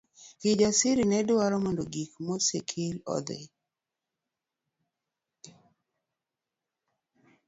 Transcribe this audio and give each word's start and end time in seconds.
Kijasir 0.39 0.97
nedwaro 1.11 1.55
mondo 1.63 1.83
gik 1.93 2.11
mosekalo 2.25 3.01
odhi. 3.15 3.39